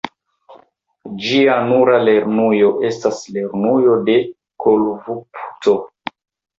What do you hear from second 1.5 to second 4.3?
nura lernujo estas Lernujo de